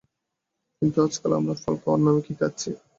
কিন্তু 0.77 0.97
আজকাল 1.05 1.31
আমরা 1.39 1.53
ফল 1.61 1.75
খাওয়ার 1.81 2.01
নামে 2.05 2.21
কী 2.25 2.33
খাচ্ছি? 2.39 2.69